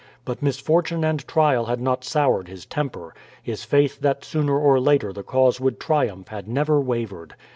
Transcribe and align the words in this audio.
But 0.25 0.41
misfortune 0.41 1.03
and 1.03 1.27
trial 1.27 1.65
had 1.65 1.79
not 1.79 2.03
soured 2.03 2.47
his 2.47 2.65
temper; 2.65 3.13
his 3.43 3.63
faith 3.63 3.99
that 3.99 4.25
sooner 4.25 4.57
or 4.57 4.79
later 4.79 5.13
the 5.13 5.21
cause 5.21 5.59
would 5.59 5.79
triumph 5.79 6.29
had 6.29 6.47
never 6.47 6.81
wavered. 6.81 7.35